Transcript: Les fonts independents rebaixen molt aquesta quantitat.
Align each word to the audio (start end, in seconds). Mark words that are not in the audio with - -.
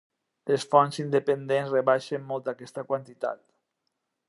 Les 0.51 0.63
fonts 0.71 0.97
independents 1.03 1.75
rebaixen 1.75 2.25
molt 2.31 2.51
aquesta 2.55 2.87
quantitat. 2.91 3.45